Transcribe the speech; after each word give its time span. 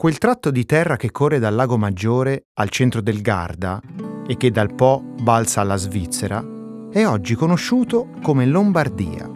Quel 0.00 0.16
tratto 0.16 0.50
di 0.50 0.64
terra 0.64 0.96
che 0.96 1.10
corre 1.10 1.38
dal 1.38 1.54
lago 1.54 1.76
Maggiore 1.76 2.46
al 2.54 2.70
centro 2.70 3.02
del 3.02 3.20
Garda 3.20 3.82
e 4.26 4.38
che 4.38 4.50
dal 4.50 4.74
Po 4.74 5.04
balza 5.20 5.60
alla 5.60 5.76
Svizzera 5.76 6.42
è 6.90 7.04
oggi 7.04 7.34
conosciuto 7.34 8.08
come 8.22 8.46
Lombardia. 8.46 9.30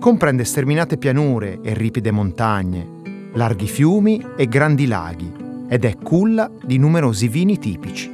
Comprende 0.00 0.42
sterminate 0.42 0.98
pianure 0.98 1.60
e 1.62 1.72
ripide 1.74 2.10
montagne, 2.10 3.30
larghi 3.34 3.68
fiumi 3.68 4.20
e 4.36 4.48
grandi 4.48 4.88
laghi 4.88 5.32
ed 5.68 5.84
è 5.84 5.96
culla 5.96 6.50
di 6.60 6.78
numerosi 6.78 7.28
vini 7.28 7.56
tipici. 7.60 8.12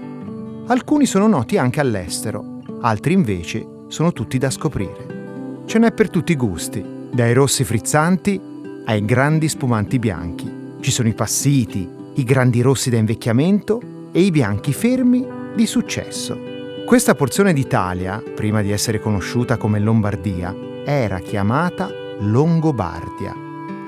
Alcuni 0.66 1.06
sono 1.06 1.26
noti 1.26 1.56
anche 1.56 1.80
all'estero, 1.80 2.60
altri 2.82 3.14
invece 3.14 3.66
sono 3.88 4.12
tutti 4.12 4.36
da 4.36 4.50
scoprire. 4.50 5.62
Ce 5.64 5.78
n'è 5.78 5.92
per 5.92 6.10
tutti 6.10 6.32
i 6.32 6.36
gusti, 6.36 6.84
dai 7.10 7.32
rossi 7.32 7.64
frizzanti 7.64 8.38
ai 8.84 9.02
grandi 9.06 9.48
spumanti 9.48 9.98
bianchi. 9.98 10.47
Ci 10.80 10.90
sono 10.92 11.08
i 11.08 11.14
passiti, 11.14 11.88
i 12.14 12.24
grandi 12.24 12.60
rossi 12.60 12.88
da 12.88 12.96
invecchiamento 12.96 13.80
e 14.12 14.20
i 14.20 14.30
bianchi 14.30 14.72
fermi 14.72 15.26
di 15.54 15.66
successo. 15.66 16.38
Questa 16.86 17.14
porzione 17.14 17.52
d'Italia, 17.52 18.22
prima 18.34 18.62
di 18.62 18.70
essere 18.70 19.00
conosciuta 19.00 19.56
come 19.56 19.80
Lombardia, 19.80 20.54
era 20.84 21.18
chiamata 21.18 21.90
Longobardia 22.20 23.34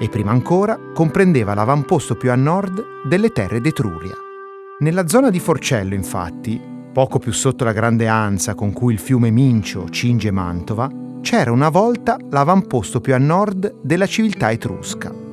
e 0.01 0.09
prima 0.09 0.33
ancora 0.33 0.79
comprendeva 0.93 1.55
l'avamposto 1.55 2.17
più 2.17 2.31
a 2.31 2.35
nord 2.35 2.85
delle 3.07 3.31
terre 3.31 3.61
d'Etruria. 3.61 4.17
Nella 4.81 5.07
zona 5.07 5.31
di 5.31 5.39
Forcello, 5.39 5.95
infatti, 5.95 6.61
poco 6.93 7.19
più 7.19 7.33
sotto 7.33 7.65
la 7.65 7.73
grande 7.73 8.09
ansa 8.09 8.55
con 8.55 8.73
cui 8.73 8.95
il 8.95 8.99
fiume 8.99 9.31
Mincio 9.31 9.89
cinge 9.89 10.31
Mantova, 10.31 10.91
c'era 11.21 11.53
una 11.53 11.69
volta 11.69 12.17
l'avamposto 12.31 13.01
più 13.01 13.15
a 13.15 13.19
nord 13.19 13.77
della 13.81 14.07
civiltà 14.07 14.51
etrusca. 14.51 15.29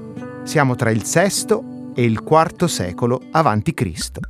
Siamo 0.47 0.75
tra 0.75 0.91
il 0.91 1.01
VI 1.01 1.91
e 1.93 2.05
il 2.05 2.23
IV 2.25 2.63
secolo 2.67 3.21
avanti 3.31 3.73
Cristo. 3.73 4.21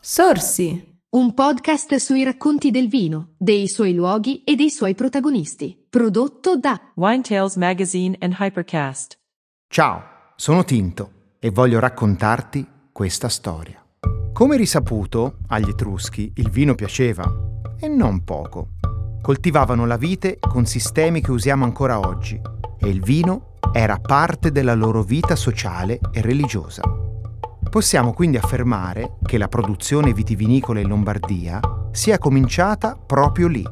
Sorsi, 0.00 1.00
un 1.10 1.34
podcast 1.34 1.96
sui 1.96 2.22
racconti 2.22 2.70
del 2.70 2.86
vino, 2.86 3.34
dei 3.36 3.66
suoi 3.66 3.92
luoghi 3.92 4.44
e 4.44 4.54
dei 4.54 4.70
suoi 4.70 4.94
protagonisti, 4.94 5.76
prodotto 5.90 6.56
da 6.56 6.80
Wine 6.94 7.22
Tales 7.22 7.56
Magazine 7.56 8.16
and 8.20 8.36
Hypercast. 8.38 9.18
Ciao, 9.66 10.00
sono 10.36 10.62
Tinto 10.62 11.34
e 11.40 11.50
voglio 11.50 11.80
raccontarti 11.80 12.64
questa 12.92 13.28
storia. 13.28 13.84
Come 14.32 14.56
risaputo, 14.56 15.38
agli 15.48 15.70
Etruschi 15.70 16.30
il 16.36 16.50
vino 16.50 16.76
piaceva, 16.76 17.24
e 17.80 17.88
non 17.88 18.22
poco. 18.22 18.74
Coltivavano 19.20 19.86
la 19.86 19.96
vite 19.96 20.38
con 20.38 20.66
sistemi 20.66 21.20
che 21.20 21.32
usiamo 21.32 21.64
ancora 21.64 21.98
oggi, 21.98 22.40
e 22.78 22.88
il 22.88 23.02
vino 23.02 23.50
era 23.72 23.96
parte 23.96 24.52
della 24.52 24.74
loro 24.74 25.02
vita 25.02 25.34
sociale 25.34 25.98
e 26.12 26.20
religiosa. 26.20 26.82
Possiamo 27.70 28.12
quindi 28.12 28.36
affermare 28.36 29.16
che 29.24 29.38
la 29.38 29.48
produzione 29.48 30.12
vitivinicola 30.12 30.80
in 30.80 30.88
Lombardia 30.88 31.58
sia 31.90 32.18
cominciata 32.18 32.96
proprio 32.96 33.48
lì, 33.48 33.66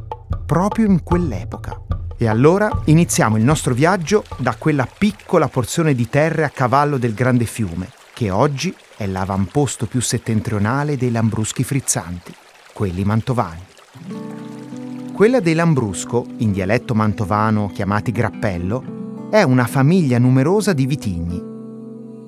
proprio 0.46 0.86
in 0.86 1.02
quell'epoca. 1.02 1.78
E 2.16 2.26
allora 2.26 2.70
iniziamo 2.86 3.36
il 3.36 3.44
nostro 3.44 3.74
viaggio 3.74 4.24
da 4.38 4.54
quella 4.56 4.86
piccola 4.86 5.48
porzione 5.48 5.94
di 5.94 6.08
terre 6.08 6.44
a 6.44 6.50
cavallo 6.50 6.96
del 6.96 7.12
grande 7.12 7.44
fiume, 7.44 7.90
che 8.14 8.30
oggi 8.30 8.74
è 8.96 9.06
l'avamposto 9.06 9.84
più 9.84 10.00
settentrionale 10.00 10.96
dei 10.96 11.10
Lambruschi 11.10 11.62
frizzanti, 11.62 12.34
quelli 12.72 13.04
mantovani. 13.04 13.64
Quella 15.12 15.40
dei 15.40 15.52
Lambrusco, 15.52 16.26
in 16.38 16.52
dialetto 16.52 16.94
mantovano 16.94 17.70
chiamati 17.72 18.12
grappello, 18.12 18.99
è 19.30 19.44
una 19.44 19.66
famiglia 19.66 20.18
numerosa 20.18 20.72
di 20.72 20.86
vitigni. 20.86 21.40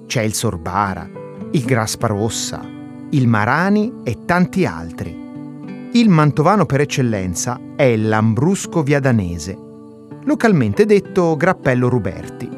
C'è 0.06 0.22
il 0.22 0.34
Sorbara, 0.34 1.10
il 1.50 1.64
Grasparossa, 1.64 2.64
il 3.10 3.26
Marani 3.26 3.92
e 4.04 4.18
tanti 4.24 4.64
altri. 4.64 5.12
Il 5.94 6.08
mantovano 6.08 6.64
per 6.64 6.80
eccellenza 6.80 7.58
è 7.74 7.82
il 7.82 8.08
Lambrusco 8.08 8.84
Viadanese, 8.84 9.58
localmente 10.22 10.86
detto 10.86 11.36
Grappello 11.36 11.88
Ruberti, 11.88 12.48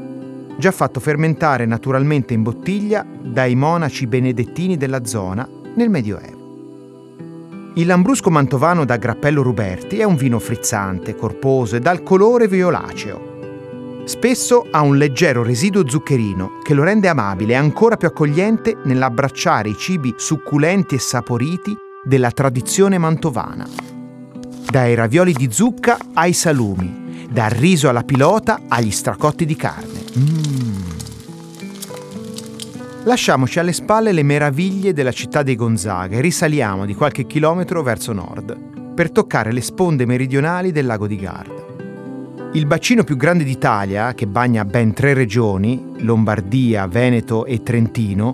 già 0.59 0.72
fatto 0.72 1.00
fermentare 1.00 1.65
naturalmente 1.65 2.34
in 2.34 2.43
bottiglia 2.43 3.04
dai 3.22 3.54
monaci 3.54 4.06
benedettini 4.06 4.77
della 4.77 5.06
zona 5.06 5.49
nel 5.75 5.88
Medioevo. 5.88 7.72
Il 7.77 7.87
Lambrusco 7.87 8.28
Mantovano 8.28 8.84
da 8.84 8.99
Grappello 8.99 9.41
Ruberti 9.41 10.00
è 10.00 10.04
un 10.04 10.16
vino 10.16 10.38
frizzante, 10.38 11.16
corposo 11.16 11.77
e 11.77 11.81
dal 11.81 12.03
colore 12.03 12.47
violaceo, 12.47 13.24
Spesso 14.04 14.66
ha 14.70 14.82
un 14.82 14.98
leggero 14.98 15.42
residuo 15.42 15.88
zuccherino 15.88 16.59
che 16.62 16.75
lo 16.75 16.82
rende 16.82 17.09
amabile 17.09 17.54
e 17.54 17.56
ancora 17.56 17.97
più 17.97 18.06
accogliente 18.06 18.76
nell'abbracciare 18.84 19.70
i 19.70 19.76
cibi 19.78 20.15
succulenti 20.16 20.94
e 20.94 20.98
saporiti 20.98 21.75
della 22.04 22.31
tradizione 22.31 22.98
mantovana. 22.98 23.66
Dai 24.69 24.94
ravioli 24.94 25.32
di 25.32 25.50
zucca 25.50 25.97
ai 26.12 26.34
salumi, 26.34 27.26
dal 27.31 27.50
riso 27.50 27.88
alla 27.88 28.03
pilota 28.03 28.60
agli 28.69 28.91
stracotti 28.91 29.47
di 29.47 29.56
carne. 29.56 30.03
Mm. 30.19 30.75
Lasciamoci 33.04 33.59
alle 33.59 33.72
spalle 33.72 34.12
le 34.12 34.22
meraviglie 34.22 34.92
della 34.92 35.12
città 35.12 35.42
dei 35.42 35.56
Gonzaga 35.56 36.16
e 36.16 36.21
risaliamo 36.21 36.84
di 36.84 36.94
qualche 36.94 37.26
chilometro 37.26 37.82
verso 37.82 38.12
nord 38.12 38.92
per 38.94 39.10
toccare 39.10 39.53
le 39.53 39.62
sponde 39.62 40.06
meridionali 40.06 40.72
del 40.72 40.86
lago 40.86 41.06
di 41.06 41.16
Garda. 41.16 41.64
Il 42.54 42.66
bacino 42.66 43.03
più 43.03 43.16
grande 43.16 43.42
d'Italia, 43.42 44.15
che 44.15 44.28
bagna 44.28 44.65
ben 44.65 44.92
tre 44.92 45.12
regioni, 45.12 45.94
Lombardia, 45.97 46.87
Veneto 46.87 47.47
e 47.47 47.65
Trentino, 47.65 48.32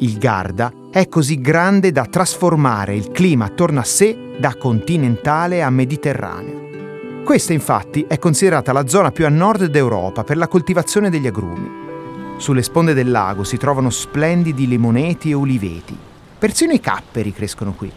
il 0.00 0.18
Garda, 0.18 0.70
è 0.90 1.08
così 1.08 1.40
grande 1.40 1.90
da 1.90 2.04
trasformare 2.04 2.94
il 2.94 3.10
clima 3.12 3.46
attorno 3.46 3.80
a 3.80 3.84
sé 3.84 4.34
da 4.38 4.56
continentale 4.56 5.62
a 5.62 5.70
mediterraneo. 5.70 7.24
Questa 7.24 7.54
infatti 7.54 8.04
è 8.06 8.18
considerata 8.18 8.74
la 8.74 8.86
zona 8.86 9.10
più 9.10 9.24
a 9.24 9.30
nord 9.30 9.64
d'Europa 9.64 10.22
per 10.22 10.36
la 10.36 10.48
coltivazione 10.48 11.08
degli 11.08 11.26
agrumi. 11.26 11.70
Sulle 12.36 12.62
sponde 12.62 12.92
del 12.92 13.10
lago 13.10 13.42
si 13.42 13.56
trovano 13.56 13.88
splendidi 13.88 14.68
limoneti 14.68 15.30
e 15.30 15.34
uliveti. 15.34 15.96
Persino 16.38 16.74
i 16.74 16.80
capperi 16.80 17.32
crescono 17.32 17.72
qui. 17.72 17.90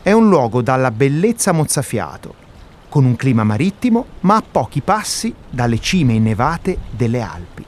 È 0.00 0.12
un 0.12 0.30
luogo 0.30 0.62
dalla 0.62 0.90
bellezza 0.90 1.52
mozzafiato, 1.52 2.48
con 2.90 3.06
un 3.06 3.16
clima 3.16 3.44
marittimo 3.44 4.04
ma 4.20 4.36
a 4.36 4.42
pochi 4.42 4.82
passi 4.82 5.32
dalle 5.48 5.78
cime 5.78 6.12
innevate 6.12 6.76
delle 6.90 7.22
Alpi. 7.22 7.64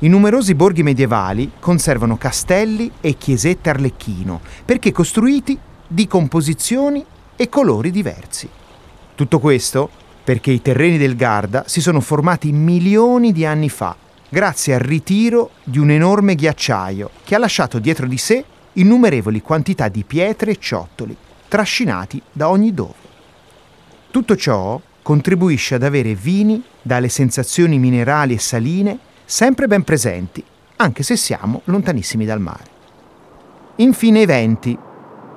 I 0.00 0.08
numerosi 0.08 0.54
borghi 0.56 0.82
medievali 0.82 1.52
conservano 1.60 2.16
castelli 2.16 2.90
e 3.00 3.16
chiesette 3.16 3.70
arlecchino 3.70 4.40
perché 4.64 4.90
costruiti 4.90 5.56
di 5.86 6.08
composizioni 6.08 7.04
e 7.36 7.48
colori 7.48 7.92
diversi. 7.92 8.48
Tutto 9.14 9.38
questo 9.38 9.88
perché 10.24 10.50
i 10.50 10.62
terreni 10.62 10.98
del 10.98 11.14
Garda 11.14 11.64
si 11.66 11.80
sono 11.80 12.00
formati 12.00 12.50
milioni 12.50 13.32
di 13.32 13.44
anni 13.44 13.68
fa 13.68 13.94
grazie 14.28 14.74
al 14.74 14.80
ritiro 14.80 15.50
di 15.62 15.78
un 15.78 15.90
enorme 15.90 16.34
ghiacciaio 16.34 17.10
che 17.22 17.34
ha 17.34 17.38
lasciato 17.38 17.78
dietro 17.78 18.06
di 18.06 18.18
sé 18.18 18.44
innumerevoli 18.72 19.40
quantità 19.40 19.88
di 19.88 20.02
pietre 20.02 20.52
e 20.52 20.58
ciottoli 20.58 21.16
trascinati 21.46 22.20
da 22.32 22.48
ogni 22.48 22.74
dove. 22.74 23.13
Tutto 24.14 24.36
ciò 24.36 24.80
contribuisce 25.02 25.74
ad 25.74 25.82
avere 25.82 26.14
vini 26.14 26.62
dalle 26.82 27.08
sensazioni 27.08 27.80
minerali 27.80 28.34
e 28.34 28.38
saline 28.38 28.96
sempre 29.24 29.66
ben 29.66 29.82
presenti, 29.82 30.40
anche 30.76 31.02
se 31.02 31.16
siamo 31.16 31.62
lontanissimi 31.64 32.24
dal 32.24 32.38
mare. 32.38 32.62
Infine 33.78 34.20
i 34.20 34.24
venti. 34.24 34.78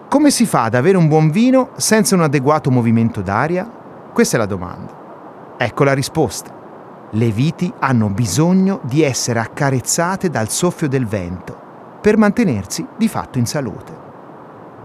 Come 0.08 0.30
si 0.30 0.46
fa 0.46 0.66
ad 0.66 0.76
avere 0.76 0.96
un 0.96 1.08
buon 1.08 1.32
vino 1.32 1.72
senza 1.78 2.14
un 2.14 2.22
adeguato 2.22 2.70
movimento 2.70 3.22
d'aria? 3.22 3.68
Questa 4.14 4.36
è 4.36 4.40
la 4.40 4.46
domanda. 4.46 5.56
Ecco 5.58 5.84
la 5.84 5.94
risposta. 5.94 6.54
Le 7.10 7.32
viti 7.32 7.74
hanno 7.80 8.10
bisogno 8.10 8.82
di 8.84 9.02
essere 9.02 9.40
accarezzate 9.40 10.30
dal 10.30 10.50
soffio 10.50 10.88
del 10.88 11.08
vento 11.08 11.60
per 12.00 12.16
mantenersi 12.16 12.86
di 12.96 13.08
fatto 13.08 13.40
in 13.40 13.48
salute. 13.48 14.06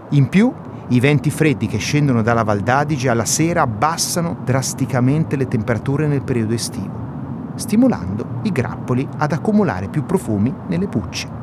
In 0.09 0.29
più, 0.29 0.51
i 0.89 0.99
venti 0.99 1.29
freddi 1.29 1.67
che 1.67 1.77
scendono 1.77 2.21
dalla 2.21 2.43
Val 2.43 2.59
d'Adige 2.59 3.09
alla 3.09 3.25
sera 3.25 3.61
abbassano 3.61 4.37
drasticamente 4.43 5.35
le 5.35 5.47
temperature 5.47 6.07
nel 6.07 6.23
periodo 6.23 6.53
estivo, 6.53 7.51
stimolando 7.55 8.39
i 8.43 8.51
grappoli 8.51 9.07
ad 9.17 9.31
accumulare 9.31 9.87
più 9.87 10.05
profumi 10.05 10.53
nelle 10.67 10.87
pucce. 10.87 11.41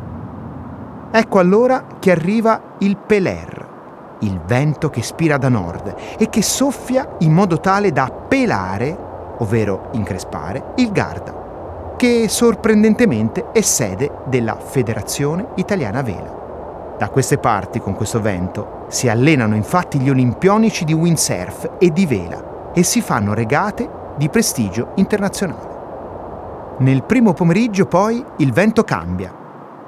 Ecco 1.10 1.38
allora 1.38 1.86
che 1.98 2.10
arriva 2.10 2.74
il 2.78 2.96
Peler, 2.96 3.68
il 4.20 4.40
vento 4.46 4.90
che 4.90 5.02
spira 5.02 5.38
da 5.38 5.48
nord 5.48 5.94
e 6.18 6.28
che 6.28 6.42
soffia 6.42 7.16
in 7.20 7.32
modo 7.32 7.58
tale 7.58 7.90
da 7.90 8.10
pelare, 8.10 8.96
ovvero 9.38 9.88
increspare, 9.92 10.72
il 10.76 10.92
Garda, 10.92 11.94
che 11.96 12.28
sorprendentemente 12.28 13.50
è 13.52 13.62
sede 13.62 14.10
della 14.26 14.56
Federazione 14.56 15.48
Italiana 15.56 16.02
Vela. 16.02 16.39
Da 17.00 17.08
queste 17.08 17.38
parti, 17.38 17.80
con 17.80 17.94
questo 17.94 18.20
vento, 18.20 18.84
si 18.88 19.08
allenano 19.08 19.54
infatti 19.54 19.98
gli 19.98 20.10
olimpionici 20.10 20.84
di 20.84 20.92
windsurf 20.92 21.76
e 21.78 21.94
di 21.94 22.04
vela 22.04 22.72
e 22.74 22.82
si 22.82 23.00
fanno 23.00 23.32
regate 23.32 23.88
di 24.18 24.28
prestigio 24.28 24.88
internazionale. 24.96 26.76
Nel 26.80 27.02
primo 27.04 27.32
pomeriggio 27.32 27.86
poi 27.86 28.22
il 28.36 28.52
vento 28.52 28.84
cambia 28.84 29.32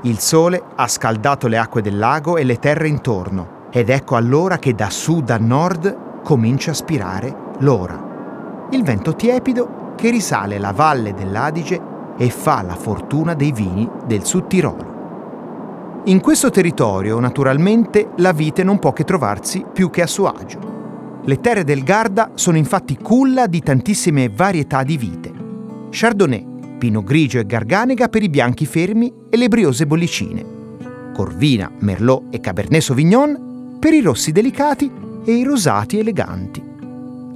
Il 0.04 0.20
sole 0.20 0.62
ha 0.74 0.88
scaldato 0.88 1.48
le 1.48 1.58
acque 1.58 1.82
del 1.82 1.98
lago 1.98 2.38
e 2.38 2.44
le 2.44 2.58
terre 2.58 2.88
intorno 2.88 3.68
ed 3.70 3.90
ecco 3.90 4.16
allora 4.16 4.56
che 4.56 4.74
da 4.74 4.88
sud 4.88 5.28
a 5.28 5.36
nord 5.36 6.22
comincia 6.22 6.70
a 6.70 6.74
spirare 6.74 7.36
l'ora. 7.58 8.68
Il 8.70 8.82
vento 8.84 9.14
tiepido 9.14 9.92
che 9.96 10.08
risale 10.08 10.58
la 10.58 10.72
valle 10.72 11.12
dell'Adige 11.12 11.78
e 12.16 12.30
fa 12.30 12.62
la 12.62 12.74
fortuna 12.74 13.34
dei 13.34 13.52
vini 13.52 13.86
del 14.06 14.24
Sud 14.24 14.46
Tirolo. 14.46 14.91
In 16.06 16.20
questo 16.20 16.50
territorio, 16.50 17.20
naturalmente, 17.20 18.08
la 18.16 18.32
vite 18.32 18.64
non 18.64 18.80
può 18.80 18.92
che 18.92 19.04
trovarsi 19.04 19.64
più 19.72 19.88
che 19.88 20.02
a 20.02 20.08
suo 20.08 20.26
agio. 20.26 21.20
Le 21.24 21.38
terre 21.38 21.62
del 21.62 21.84
Garda 21.84 22.32
sono 22.34 22.56
infatti 22.56 22.96
culla 22.96 23.46
di 23.46 23.60
tantissime 23.60 24.28
varietà 24.28 24.82
di 24.82 24.96
vite. 24.96 25.32
Chardonnay, 25.90 26.76
Pino 26.78 27.04
Grigio 27.04 27.38
e 27.38 27.46
Garganega 27.46 28.08
per 28.08 28.24
i 28.24 28.28
bianchi 28.28 28.66
fermi 28.66 29.12
e 29.30 29.36
le 29.36 29.46
briose 29.46 29.86
bollicine. 29.86 30.44
Corvina, 31.14 31.70
Merlot 31.78 32.34
e 32.34 32.40
Cabernet 32.40 32.82
Sauvignon 32.82 33.76
per 33.78 33.92
i 33.92 34.00
rossi 34.00 34.32
delicati 34.32 34.90
e 35.24 35.32
i 35.32 35.44
rosati 35.44 36.00
eleganti. 36.00 36.60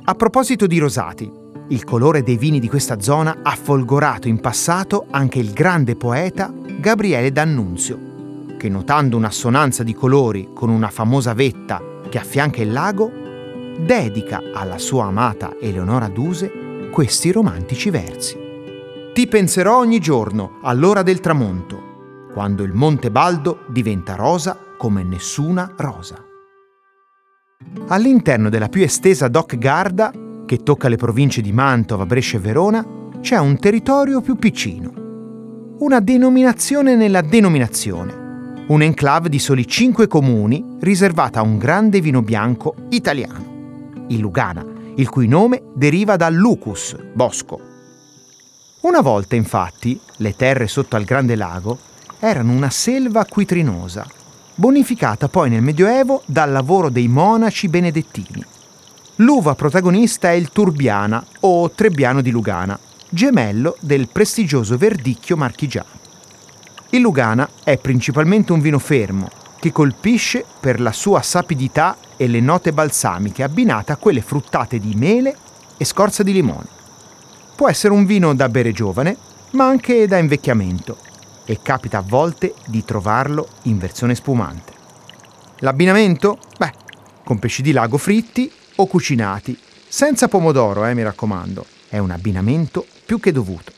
A 0.02 0.14
proposito 0.14 0.66
di 0.66 0.78
rosati, 0.78 1.30
il 1.68 1.84
colore 1.84 2.24
dei 2.24 2.36
vini 2.36 2.58
di 2.58 2.68
questa 2.68 3.00
zona 3.00 3.38
ha 3.44 3.54
folgorato 3.54 4.26
in 4.26 4.40
passato 4.40 5.06
anche 5.08 5.38
il 5.38 5.52
grande 5.52 5.94
poeta 5.94 6.52
Gabriele 6.80 7.30
D'Annunzio, 7.30 8.05
che 8.66 8.68
notando 8.68 9.16
un'assonanza 9.16 9.84
di 9.84 9.94
colori 9.94 10.50
con 10.52 10.68
una 10.68 10.90
famosa 10.90 11.34
vetta 11.34 11.80
che 12.08 12.18
affianca 12.18 12.62
il 12.62 12.72
lago, 12.72 13.10
dedica 13.78 14.42
alla 14.52 14.78
sua 14.78 15.04
amata 15.04 15.54
Eleonora 15.60 16.08
Duse 16.08 16.88
questi 16.90 17.30
romantici 17.30 17.90
versi. 17.90 18.36
Ti 19.12 19.26
penserò 19.28 19.78
ogni 19.78 20.00
giorno 20.00 20.58
all'ora 20.62 21.02
del 21.02 21.20
tramonto, 21.20 22.28
quando 22.32 22.64
il 22.64 22.72
Monte 22.72 23.10
Baldo 23.10 23.60
diventa 23.68 24.16
rosa 24.16 24.58
come 24.76 25.04
nessuna 25.04 25.72
rosa. 25.76 26.22
All'interno 27.88 28.50
della 28.50 28.68
più 28.68 28.82
estesa 28.82 29.28
Doc 29.28 29.56
Garda, 29.56 30.12
che 30.44 30.62
tocca 30.62 30.88
le 30.88 30.96
province 30.96 31.40
di 31.40 31.52
Mantova, 31.52 32.04
Brescia 32.04 32.36
e 32.36 32.40
Verona, 32.40 32.84
c'è 33.20 33.38
un 33.38 33.58
territorio 33.58 34.20
più 34.20 34.36
piccino. 34.36 34.92
Una 35.78 36.00
denominazione 36.00 36.96
nella 36.96 37.22
denominazione. 37.22 38.25
Un 38.68 38.82
enclave 38.82 39.28
di 39.28 39.38
soli 39.38 39.66
cinque 39.66 40.08
comuni 40.08 40.76
riservata 40.80 41.38
a 41.38 41.42
un 41.42 41.56
grande 41.56 42.00
vino 42.00 42.20
bianco 42.20 42.74
italiano 42.90 43.54
il 44.08 44.18
Lugana, 44.18 44.64
il 44.96 45.08
cui 45.08 45.26
nome 45.26 45.62
deriva 45.74 46.16
dal 46.16 46.34
lucus, 46.34 46.96
bosco. 47.12 47.60
Una 48.80 49.00
volta, 49.00 49.34
infatti, 49.34 49.98
le 50.16 50.34
terre 50.34 50.66
sotto 50.68 50.96
al 50.96 51.04
Grande 51.04 51.34
Lago 51.34 51.78
erano 52.20 52.52
una 52.52 52.70
selva 52.70 53.20
acquitrinosa, 53.20 54.06
bonificata 54.54 55.28
poi 55.28 55.50
nel 55.50 55.62
Medioevo 55.62 56.22
dal 56.26 56.52
lavoro 56.52 56.88
dei 56.88 57.08
monaci 57.08 57.68
benedettini. 57.68 58.44
L'uva 59.16 59.54
protagonista 59.54 60.30
è 60.30 60.34
il 60.34 60.50
Turbiana 60.50 61.24
o 61.40 61.70
Trebbiano 61.70 62.20
di 62.20 62.30
Lugana, 62.30 62.78
gemello 63.08 63.76
del 63.80 64.08
prestigioso 64.08 64.76
verdicchio 64.76 65.36
marchigiano. 65.36 66.04
Il 66.90 67.00
Lugana 67.00 67.48
è 67.64 67.78
principalmente 67.78 68.52
un 68.52 68.60
vino 68.60 68.78
fermo, 68.78 69.28
che 69.58 69.72
colpisce 69.72 70.44
per 70.60 70.80
la 70.80 70.92
sua 70.92 71.20
sapidità 71.22 71.96
e 72.16 72.28
le 72.28 72.40
note 72.40 72.72
balsamiche 72.72 73.42
abbinate 73.42 73.92
a 73.92 73.96
quelle 73.96 74.20
fruttate 74.20 74.78
di 74.78 74.94
mele 74.94 75.36
e 75.76 75.84
scorza 75.84 76.22
di 76.22 76.32
limone. 76.32 76.68
Può 77.56 77.68
essere 77.68 77.92
un 77.92 78.06
vino 78.06 78.34
da 78.34 78.48
bere 78.48 78.72
giovane, 78.72 79.16
ma 79.52 79.66
anche 79.66 80.06
da 80.06 80.18
invecchiamento 80.18 80.98
e 81.44 81.60
capita 81.62 81.98
a 81.98 82.04
volte 82.06 82.54
di 82.66 82.84
trovarlo 82.84 83.48
in 83.62 83.78
versione 83.78 84.14
spumante. 84.14 84.72
L'abbinamento? 85.60 86.38
Beh, 86.58 86.72
con 87.24 87.38
pesci 87.38 87.62
di 87.62 87.72
lago 87.72 87.98
fritti 87.98 88.50
o 88.76 88.86
cucinati, 88.86 89.58
senza 89.88 90.28
pomodoro, 90.28 90.84
eh, 90.84 90.94
mi 90.94 91.02
raccomando. 91.02 91.64
È 91.88 91.98
un 91.98 92.10
abbinamento 92.10 92.84
più 93.04 93.18
che 93.18 93.32
dovuto. 93.32 93.72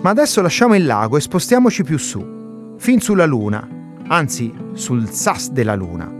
Ma 0.00 0.10
adesso 0.10 0.42
lasciamo 0.42 0.74
il 0.74 0.84
lago 0.84 1.16
e 1.16 1.20
spostiamoci 1.20 1.84
più 1.84 1.98
su, 1.98 2.74
fin 2.78 3.00
sulla 3.00 3.26
luna, 3.26 3.66
anzi 4.08 4.52
sul 4.72 5.08
sas 5.08 5.50
della 5.50 5.74
luna, 5.74 6.10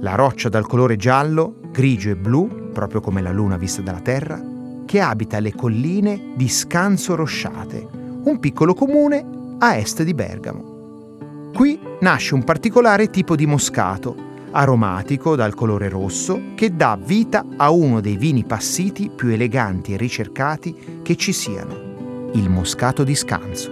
la 0.00 0.14
roccia 0.14 0.48
dal 0.48 0.66
colore 0.66 0.96
giallo, 0.96 1.56
grigio 1.70 2.10
e 2.10 2.16
blu, 2.16 2.70
proprio 2.72 3.00
come 3.00 3.22
la 3.22 3.30
luna 3.30 3.56
vista 3.56 3.82
dalla 3.82 4.00
Terra, 4.00 4.40
che 4.84 5.00
abita 5.00 5.38
le 5.38 5.54
colline 5.54 6.32
di 6.34 6.48
Scanso 6.48 7.14
Rosciate, 7.14 7.86
un 8.24 8.38
piccolo 8.40 8.74
comune 8.74 9.24
a 9.58 9.76
est 9.76 10.02
di 10.02 10.14
Bergamo. 10.14 11.50
Qui 11.54 11.78
nasce 12.00 12.34
un 12.34 12.42
particolare 12.42 13.10
tipo 13.10 13.36
di 13.36 13.46
moscato, 13.46 14.30
aromatico 14.50 15.36
dal 15.36 15.54
colore 15.54 15.88
rosso, 15.88 16.40
che 16.54 16.74
dà 16.74 16.98
vita 17.00 17.44
a 17.56 17.70
uno 17.70 18.00
dei 18.00 18.16
vini 18.16 18.44
passiti 18.44 19.10
più 19.14 19.28
eleganti 19.28 19.94
e 19.94 19.96
ricercati 19.96 21.00
che 21.02 21.16
ci 21.16 21.32
siano, 21.32 21.91
il 22.34 22.48
moscato 22.48 23.04
di 23.04 23.14
Scanso. 23.14 23.70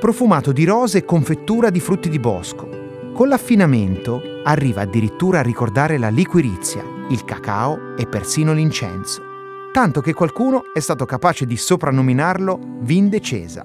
Profumato 0.00 0.52
di 0.52 0.64
rose 0.64 0.98
e 0.98 1.04
confettura 1.04 1.70
di 1.70 1.80
frutti 1.80 2.08
di 2.08 2.18
bosco, 2.18 2.68
con 3.12 3.28
l'affinamento 3.28 4.20
arriva 4.44 4.82
addirittura 4.82 5.38
a 5.38 5.42
ricordare 5.42 5.98
la 5.98 6.08
liquirizia, 6.08 6.82
il 7.08 7.24
cacao 7.24 7.96
e 7.96 8.06
persino 8.06 8.52
l'incenso, 8.52 9.22
tanto 9.72 10.00
che 10.00 10.12
qualcuno 10.12 10.64
è 10.74 10.80
stato 10.80 11.04
capace 11.04 11.46
di 11.46 11.56
soprannominarlo 11.56 12.58
vin 12.80 13.08
de 13.08 13.20
cesa, 13.20 13.62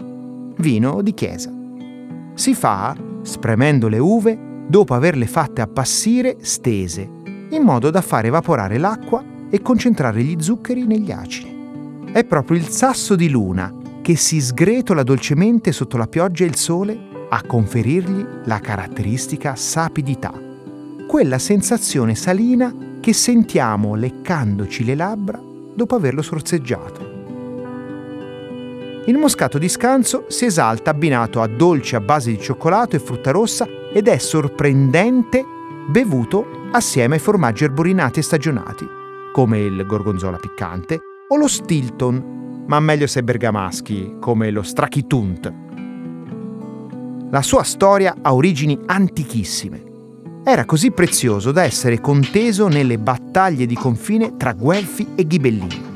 vino 0.57 1.01
di 1.01 1.13
chiesa. 1.13 1.51
Si 2.35 2.53
fa 2.53 2.95
spremendo 3.23 3.87
le 3.87 3.97
uve 3.97 4.37
dopo 4.67 4.93
averle 4.93 5.25
fatte 5.25 5.61
appassire 5.61 6.37
stese, 6.41 7.09
in 7.49 7.63
modo 7.63 7.89
da 7.89 8.01
far 8.01 8.25
evaporare 8.25 8.77
l'acqua 8.77 9.23
e 9.49 9.61
concentrare 9.61 10.21
gli 10.21 10.35
zuccheri 10.39 10.85
negli 10.85 11.11
acidi. 11.11 11.57
È 12.11 12.23
proprio 12.23 12.57
il 12.57 12.67
sasso 12.67 13.15
di 13.15 13.29
luna 13.29 13.73
che 14.09 14.15
si 14.15 14.41
sgretola 14.41 15.03
dolcemente 15.03 15.71
sotto 15.71 15.95
la 15.95 16.07
pioggia 16.07 16.43
e 16.43 16.47
il 16.47 16.55
sole 16.55 16.97
a 17.29 17.43
conferirgli 17.43 18.25
la 18.45 18.57
caratteristica 18.59 19.55
sapidità, 19.55 20.33
quella 21.07 21.37
sensazione 21.37 22.15
salina 22.15 22.73
che 22.99 23.13
sentiamo 23.13 23.93
leccandoci 23.93 24.83
le 24.83 24.95
labbra 24.95 25.39
dopo 25.75 25.93
averlo 25.93 26.23
sorseggiato. 26.23 27.01
Il 29.05 29.17
moscato 29.19 29.59
di 29.59 29.69
scanso 29.69 30.25
si 30.27 30.45
esalta 30.45 30.89
abbinato 30.89 31.39
a 31.39 31.45
dolci 31.45 31.95
a 31.95 31.99
base 31.99 32.31
di 32.31 32.39
cioccolato 32.39 32.95
e 32.95 32.99
frutta 32.99 33.29
rossa 33.29 33.67
ed 33.93 34.07
è 34.07 34.17
sorprendente 34.17 35.45
bevuto 35.87 36.47
assieme 36.71 37.13
ai 37.13 37.21
formaggi 37.21 37.63
erborinati 37.65 38.17
e 38.17 38.23
stagionati, 38.23 38.87
come 39.31 39.59
il 39.59 39.85
gorgonzola 39.85 40.37
piccante 40.37 40.99
o 41.27 41.35
lo 41.35 41.47
Stilton, 41.47 42.37
ma 42.69 42.79
meglio 42.79 43.07
se 43.07 43.23
bergamaschi, 43.23 44.17
come 44.19 44.51
lo 44.51 44.61
Strachitunt. 44.61 45.53
La 47.31 47.41
sua 47.41 47.63
storia 47.63 48.17
ha 48.21 48.33
origini 48.33 48.79
antichissime. 48.85 49.87
Era 50.43 50.65
così 50.65 50.91
prezioso 50.91 51.51
da 51.51 51.63
essere 51.63 51.99
conteso 51.99 52.67
nelle 52.67 52.99
battaglie 52.99 53.65
di 53.65 53.75
confine 53.75 54.37
tra 54.37 54.53
Guelfi 54.53 55.07
e 55.15 55.25
Ghibellini. 55.25 55.87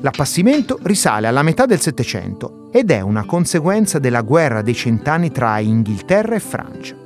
L'appassimento 0.00 0.78
risale 0.82 1.26
alla 1.26 1.42
metà 1.42 1.66
del 1.66 1.80
Settecento 1.80 2.68
ed 2.72 2.90
è 2.90 3.02
una 3.02 3.26
conseguenza 3.26 3.98
della 3.98 4.22
guerra 4.22 4.62
dei 4.62 4.74
cent'anni 4.74 5.30
tra 5.30 5.58
Inghilterra 5.58 6.36
e 6.36 6.40
Francia. 6.40 6.96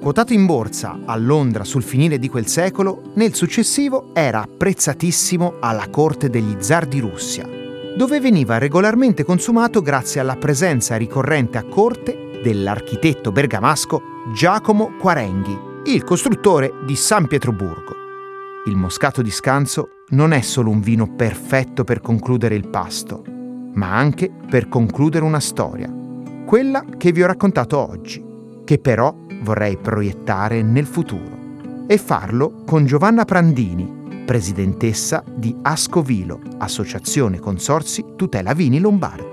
Quotato 0.00 0.32
in 0.32 0.46
borsa 0.46 1.00
a 1.04 1.16
Londra 1.16 1.64
sul 1.64 1.82
finire 1.82 2.18
di 2.18 2.28
quel 2.30 2.46
secolo, 2.46 3.02
nel 3.14 3.34
successivo 3.34 4.10
era 4.14 4.40
apprezzatissimo 4.42 5.54
alla 5.60 5.88
corte 5.90 6.30
degli 6.30 6.56
zar 6.60 6.86
di 6.86 7.00
Russia, 7.00 7.57
dove 7.98 8.20
veniva 8.20 8.58
regolarmente 8.58 9.24
consumato 9.24 9.82
grazie 9.82 10.20
alla 10.20 10.36
presenza 10.36 10.94
ricorrente 10.94 11.58
a 11.58 11.64
corte 11.64 12.40
dell'architetto 12.44 13.32
bergamasco 13.32 14.00
Giacomo 14.32 14.92
Quarenghi, 14.96 15.58
il 15.86 16.04
costruttore 16.04 16.74
di 16.86 16.94
San 16.94 17.26
Pietroburgo. 17.26 17.96
Il 18.66 18.76
moscato 18.76 19.20
di 19.20 19.32
Scanso 19.32 20.04
non 20.10 20.30
è 20.30 20.42
solo 20.42 20.70
un 20.70 20.78
vino 20.78 21.12
perfetto 21.16 21.82
per 21.82 22.00
concludere 22.00 22.54
il 22.54 22.68
pasto, 22.68 23.24
ma 23.74 23.96
anche 23.96 24.30
per 24.48 24.68
concludere 24.68 25.24
una 25.24 25.40
storia, 25.40 25.92
quella 26.46 26.84
che 26.96 27.10
vi 27.10 27.24
ho 27.24 27.26
raccontato 27.26 27.78
oggi, 27.78 28.24
che 28.64 28.78
però 28.78 29.12
vorrei 29.42 29.76
proiettare 29.76 30.62
nel 30.62 30.86
futuro 30.86 31.36
e 31.88 31.98
farlo 31.98 32.62
con 32.64 32.86
Giovanna 32.86 33.24
Prandini, 33.24 33.97
presidentessa 34.28 35.24
di 35.34 35.56
Ascovilo, 35.62 36.40
Associazione 36.58 37.38
Consorsi 37.38 38.04
Tutela 38.14 38.52
Vini 38.52 38.78
Lombardi. 38.78 39.24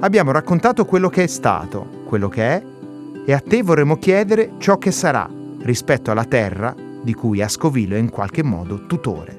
Abbiamo 0.00 0.30
raccontato 0.30 0.86
quello 0.86 1.10
che 1.10 1.24
è 1.24 1.26
stato, 1.26 2.04
quello 2.06 2.30
che 2.30 2.42
è 2.42 2.62
e 3.26 3.32
a 3.34 3.40
te 3.40 3.62
vorremmo 3.62 3.98
chiedere 3.98 4.52
ciò 4.56 4.78
che 4.78 4.92
sarà 4.92 5.28
rispetto 5.58 6.10
alla 6.10 6.24
terra 6.24 6.74
di 7.02 7.12
cui 7.12 7.42
Ascovilo 7.42 7.96
è 7.96 7.98
in 7.98 8.08
qualche 8.08 8.42
modo 8.42 8.86
tutore. 8.86 9.38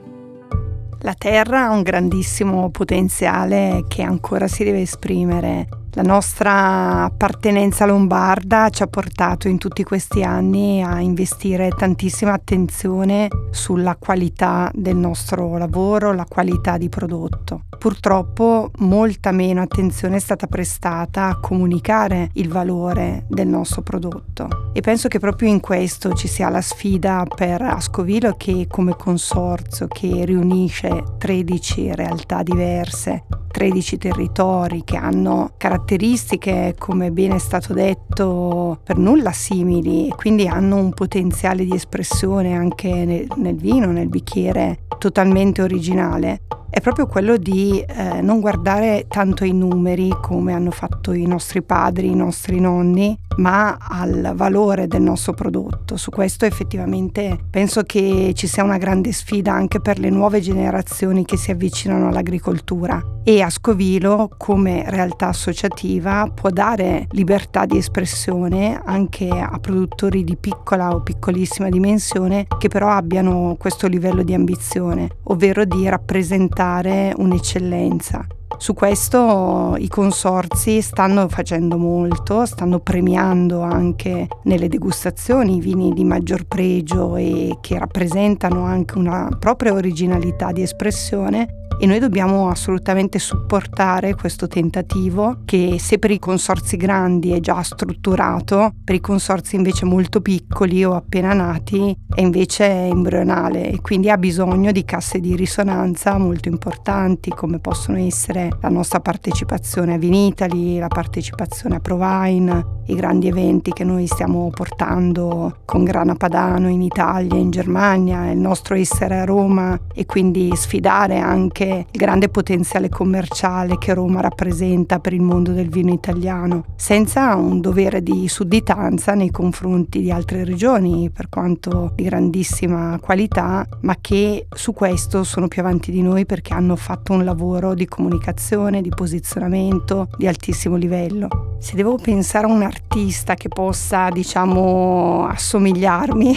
La 0.99 1.15
terra 1.17 1.63
ha 1.63 1.71
un 1.71 1.81
grandissimo 1.81 2.69
potenziale 2.69 3.85
che 3.87 4.03
ancora 4.03 4.47
si 4.47 4.63
deve 4.63 4.81
esprimere 4.81 5.80
La 5.93 6.03
nostra 6.03 7.03
appartenenza 7.03 7.85
lombarda 7.85 8.69
ci 8.69 8.81
ha 8.81 8.87
portato 8.87 9.49
in 9.49 9.57
tutti 9.57 9.83
questi 9.83 10.23
anni 10.23 10.81
a 10.81 11.01
investire 11.01 11.67
tantissima 11.67 12.31
attenzione 12.31 13.27
sulla 13.51 13.97
qualità 13.97 14.71
del 14.73 14.95
nostro 14.95 15.57
lavoro, 15.57 16.13
la 16.13 16.25
qualità 16.25 16.77
di 16.77 16.87
prodotto. 16.87 17.63
Purtroppo 17.81 18.69
molta 18.81 19.31
meno 19.31 19.59
attenzione 19.59 20.17
è 20.17 20.19
stata 20.19 20.45
prestata 20.45 21.29
a 21.29 21.39
comunicare 21.39 22.29
il 22.33 22.47
valore 22.47 23.25
del 23.27 23.47
nostro 23.47 23.81
prodotto. 23.81 24.69
E 24.71 24.81
penso 24.81 25.07
che 25.07 25.17
proprio 25.17 25.49
in 25.49 25.59
questo 25.59 26.13
ci 26.13 26.27
sia 26.27 26.49
la 26.49 26.61
sfida 26.61 27.25
per 27.25 27.63
Ascovilo 27.63 28.35
che 28.37 28.67
come 28.69 28.95
consorzio 28.95 29.87
che 29.87 30.25
riunisce 30.25 31.05
13 31.17 31.95
realtà 31.95 32.43
diverse 32.43 33.25
13 33.47 33.97
territori 33.97 34.83
che 34.83 34.97
hanno 34.97 35.53
caratteristiche, 35.57 36.75
come 36.77 37.11
bene 37.11 37.37
è 37.37 37.39
stato 37.39 37.73
detto, 37.73 38.79
per 38.83 38.97
nulla 38.97 39.31
simili 39.31 40.07
e 40.07 40.15
quindi 40.15 40.47
hanno 40.47 40.75
un 40.75 40.93
potenziale 40.93 41.65
di 41.65 41.73
espressione 41.73 42.55
anche 42.55 43.05
nel, 43.05 43.27
nel 43.37 43.55
vino, 43.55 43.91
nel 43.91 44.07
bicchiere 44.07 44.83
totalmente 44.99 45.63
originale 45.63 46.41
è 46.71 46.79
proprio 46.79 47.05
quello 47.05 47.35
di 47.35 47.83
eh, 47.85 48.21
non 48.21 48.39
guardare 48.39 49.05
tanto 49.09 49.43
ai 49.43 49.51
numeri 49.51 50.09
come 50.21 50.53
hanno 50.53 50.71
fatto 50.71 51.11
i 51.11 51.27
nostri 51.27 51.61
padri, 51.61 52.09
i 52.09 52.15
nostri 52.15 52.61
nonni, 52.61 53.17
ma 53.37 53.77
al 53.77 54.31
valore 54.35 54.87
del 54.87 55.01
nostro 55.01 55.33
prodotto. 55.33 55.97
Su 55.97 56.11
questo 56.11 56.45
effettivamente 56.45 57.37
penso 57.49 57.83
che 57.83 58.31
ci 58.35 58.47
sia 58.47 58.63
una 58.63 58.77
grande 58.77 59.11
sfida 59.11 59.51
anche 59.51 59.81
per 59.81 59.99
le 59.99 60.09
nuove 60.09 60.39
generazioni 60.39 61.25
che 61.25 61.35
si 61.35 61.51
avvicinano 61.51 62.07
all'agricoltura 62.07 63.19
e 63.23 63.41
Ascovilo 63.41 64.31
come 64.37 64.83
realtà 64.87 65.27
associativa 65.27 66.31
può 66.33 66.49
dare 66.49 67.05
libertà 67.11 67.65
di 67.65 67.77
espressione 67.77 68.81
anche 68.83 69.27
a 69.27 69.59
produttori 69.59 70.23
di 70.23 70.37
piccola 70.37 70.95
o 70.95 71.01
piccolissima 71.01 71.69
dimensione 71.69 72.47
che 72.57 72.69
però 72.69 72.89
abbiano 72.89 73.55
questo 73.59 73.87
livello 73.87 74.23
di 74.23 74.33
ambizione, 74.33 75.09
ovvero 75.23 75.65
di 75.65 75.87
rappresentare 75.87 76.60
un'eccellenza. 76.61 78.25
Su 78.57 78.75
questo 78.75 79.75
i 79.79 79.87
consorzi 79.87 80.81
stanno 80.81 81.27
facendo 81.27 81.77
molto, 81.77 82.45
stanno 82.45 82.79
premiando 82.79 83.61
anche 83.61 84.27
nelle 84.43 84.67
degustazioni 84.67 85.55
i 85.55 85.59
vini 85.59 85.93
di 85.93 86.03
maggior 86.03 86.45
pregio 86.45 87.15
e 87.15 87.57
che 87.61 87.79
rappresentano 87.79 88.63
anche 88.63 88.99
una 88.99 89.27
propria 89.39 89.73
originalità 89.73 90.51
di 90.51 90.61
espressione 90.61 91.60
e 91.81 91.87
noi 91.87 91.97
dobbiamo 91.97 92.47
assolutamente 92.47 93.17
supportare 93.17 94.13
questo 94.13 94.45
tentativo 94.45 95.39
che 95.45 95.77
se 95.79 95.97
per 95.97 96.11
i 96.11 96.19
consorzi 96.19 96.77
grandi 96.77 97.31
è 97.31 97.39
già 97.39 97.59
strutturato, 97.63 98.75
per 98.83 98.93
i 98.93 98.99
consorzi 98.99 99.55
invece 99.55 99.85
molto 99.85 100.21
piccoli 100.21 100.85
o 100.85 100.93
appena 100.93 101.33
nati 101.33 101.97
è 102.13 102.21
invece 102.21 102.65
embrionale 102.65 103.71
e 103.71 103.81
quindi 103.81 104.11
ha 104.11 104.17
bisogno 104.19 104.71
di 104.71 104.85
casse 104.85 105.19
di 105.19 105.35
risonanza 105.35 106.19
molto 106.19 106.49
importanti 106.49 107.31
come 107.31 107.57
possono 107.57 107.97
essere 107.97 108.49
la 108.61 108.69
nostra 108.69 108.99
partecipazione 108.99 109.95
a 109.95 109.97
Vinitali, 109.97 110.77
la 110.77 110.87
partecipazione 110.87 111.77
a 111.77 111.79
Provine, 111.79 112.81
i 112.85 112.95
grandi 112.95 113.27
eventi 113.27 113.71
che 113.71 113.83
noi 113.83 114.05
stiamo 114.05 114.51
portando 114.53 115.61
con 115.65 115.83
Grana 115.83 116.13
Padano 116.13 116.69
in 116.69 116.83
Italia, 116.83 117.39
in 117.39 117.49
Germania, 117.49 118.29
il 118.29 118.37
nostro 118.37 118.75
essere 118.75 119.17
a 119.17 119.25
Roma 119.25 119.79
e 119.95 120.05
quindi 120.05 120.51
sfidare 120.55 121.17
anche 121.17 121.69
il 121.71 121.99
grande 121.99 122.29
potenziale 122.29 122.89
commerciale 122.89 123.77
che 123.77 123.93
Roma 123.93 124.21
rappresenta 124.21 124.99
per 124.99 125.13
il 125.13 125.21
mondo 125.21 125.51
del 125.51 125.69
vino 125.69 125.91
italiano, 125.91 126.65
senza 126.75 127.35
un 127.35 127.61
dovere 127.61 128.01
di 128.03 128.27
sudditanza 128.27 129.13
nei 129.13 129.31
confronti 129.31 130.01
di 130.01 130.11
altre 130.11 130.43
regioni, 130.43 131.09
per 131.09 131.29
quanto 131.29 131.91
di 131.95 132.03
grandissima 132.03 132.97
qualità, 132.99 133.67
ma 133.81 133.95
che 133.99 134.47
su 134.53 134.73
questo 134.73 135.23
sono 135.23 135.47
più 135.47 135.61
avanti 135.61 135.91
di 135.91 136.01
noi 136.01 136.25
perché 136.25 136.53
hanno 136.53 136.75
fatto 136.75 137.13
un 137.13 137.23
lavoro 137.23 137.73
di 137.73 137.85
comunicazione, 137.85 138.81
di 138.81 138.89
posizionamento 138.89 140.09
di 140.17 140.27
altissimo 140.27 140.75
livello. 140.75 141.57
Se 141.59 141.75
devo 141.75 141.97
pensare 141.97 142.47
a 142.47 142.51
un 142.51 142.63
artista 142.63 143.35
che 143.35 143.47
possa, 143.47 144.09
diciamo, 144.09 145.27
assomigliarmi 145.27 146.35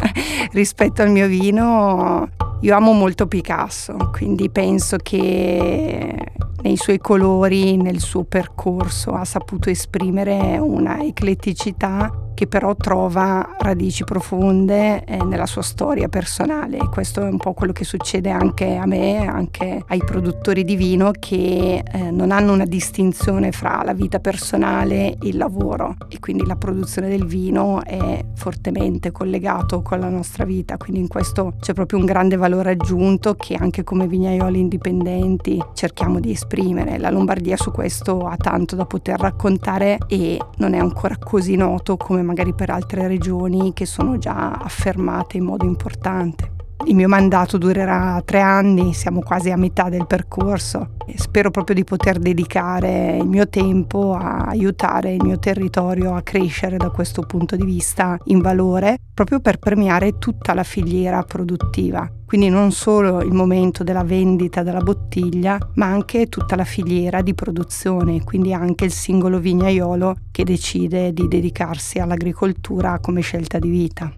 rispetto 0.52 1.02
al 1.02 1.10
mio 1.10 1.26
vino, 1.26 2.28
io 2.60 2.76
amo 2.76 2.92
molto 2.92 3.26
Picasso, 3.26 4.10
quindi 4.12 4.50
penso 4.60 4.98
che 4.98 6.14
nei 6.60 6.76
suoi 6.76 6.98
colori, 6.98 7.78
nel 7.78 7.98
suo 7.98 8.24
percorso 8.24 9.12
ha 9.12 9.24
saputo 9.24 9.70
esprimere 9.70 10.58
una 10.58 11.02
ecletticità 11.02 12.19
che 12.40 12.46
però 12.46 12.74
trova 12.74 13.54
radici 13.58 14.02
profonde 14.02 15.04
eh, 15.04 15.22
nella 15.22 15.44
sua 15.44 15.60
storia 15.60 16.08
personale. 16.08 16.78
Questo 16.88 17.20
è 17.20 17.28
un 17.28 17.36
po' 17.36 17.52
quello 17.52 17.74
che 17.74 17.84
succede 17.84 18.30
anche 18.30 18.76
a 18.76 18.86
me, 18.86 19.26
anche 19.26 19.84
ai 19.86 20.02
produttori 20.02 20.64
di 20.64 20.74
vino 20.74 21.10
che 21.10 21.82
eh, 21.84 22.10
non 22.10 22.30
hanno 22.30 22.54
una 22.54 22.64
distinzione 22.64 23.52
fra 23.52 23.82
la 23.84 23.92
vita 23.92 24.20
personale 24.20 25.18
e 25.18 25.28
il 25.28 25.36
lavoro 25.36 25.96
e 26.08 26.18
quindi 26.18 26.46
la 26.46 26.56
produzione 26.56 27.10
del 27.10 27.26
vino 27.26 27.84
è 27.84 28.24
fortemente 28.36 29.12
collegato 29.12 29.82
con 29.82 30.00
la 30.00 30.08
nostra 30.08 30.46
vita, 30.46 30.78
quindi 30.78 31.00
in 31.00 31.08
questo 31.08 31.56
c'è 31.60 31.74
proprio 31.74 31.98
un 31.98 32.06
grande 32.06 32.36
valore 32.36 32.70
aggiunto 32.70 33.34
che 33.34 33.54
anche 33.54 33.84
come 33.84 34.06
vignaioli 34.06 34.60
indipendenti 34.60 35.62
cerchiamo 35.74 36.20
di 36.20 36.30
esprimere. 36.30 36.96
La 36.96 37.10
Lombardia 37.10 37.58
su 37.58 37.70
questo 37.70 38.26
ha 38.26 38.38
tanto 38.38 38.76
da 38.76 38.86
poter 38.86 39.20
raccontare 39.20 39.98
e 40.06 40.38
non 40.56 40.72
è 40.72 40.78
ancora 40.78 41.18
così 41.18 41.54
noto 41.54 41.98
come 41.98 42.28
magari 42.30 42.54
per 42.54 42.70
altre 42.70 43.08
regioni 43.08 43.72
che 43.72 43.86
sono 43.86 44.16
già 44.16 44.52
affermate 44.52 45.36
in 45.36 45.42
modo 45.42 45.64
importante. 45.64 46.59
Il 46.86 46.94
mio 46.94 47.08
mandato 47.08 47.58
durerà 47.58 48.20
tre 48.24 48.40
anni, 48.40 48.94
siamo 48.94 49.20
quasi 49.20 49.50
a 49.50 49.56
metà 49.56 49.90
del 49.90 50.06
percorso 50.06 50.96
e 51.06 51.18
spero 51.18 51.50
proprio 51.50 51.74
di 51.74 51.84
poter 51.84 52.18
dedicare 52.18 53.18
il 53.18 53.28
mio 53.28 53.48
tempo 53.48 54.14
a 54.14 54.46
aiutare 54.46 55.12
il 55.12 55.22
mio 55.22 55.38
territorio 55.38 56.14
a 56.14 56.22
crescere 56.22 56.78
da 56.78 56.88
questo 56.88 57.22
punto 57.22 57.54
di 57.54 57.64
vista 57.64 58.18
in 58.24 58.40
valore, 58.40 58.96
proprio 59.12 59.40
per 59.40 59.58
premiare 59.58 60.18
tutta 60.18 60.54
la 60.54 60.62
filiera 60.62 61.22
produttiva. 61.22 62.10
Quindi 62.24 62.48
non 62.48 62.72
solo 62.72 63.20
il 63.20 63.32
momento 63.32 63.84
della 63.84 64.04
vendita 64.04 64.62
della 64.62 64.80
bottiglia, 64.80 65.58
ma 65.74 65.86
anche 65.86 66.28
tutta 66.28 66.56
la 66.56 66.64
filiera 66.64 67.20
di 67.20 67.34
produzione, 67.34 68.24
quindi 68.24 68.54
anche 68.54 68.86
il 68.86 68.92
singolo 68.92 69.38
vignaiolo 69.38 70.16
che 70.30 70.44
decide 70.44 71.12
di 71.12 71.28
dedicarsi 71.28 71.98
all'agricoltura 71.98 72.98
come 73.00 73.20
scelta 73.20 73.58
di 73.58 73.68
vita. 73.68 74.12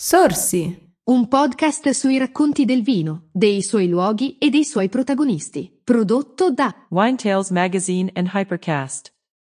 Sorsi. 0.00 0.94
Un 1.06 1.26
podcast 1.26 1.90
sui 1.90 2.18
racconti 2.18 2.64
del 2.64 2.84
vino, 2.84 3.30
dei 3.32 3.62
suoi 3.62 3.88
luoghi 3.88 4.38
e 4.38 4.48
dei 4.48 4.64
suoi 4.64 4.88
protagonisti. 4.88 5.80
Prodotto 5.82 6.52
da 6.52 6.72
Wine 6.90 7.16
Tales 7.16 7.50
Magazine 7.50 8.08
and 8.14 8.28
Hypercast. 8.32 9.12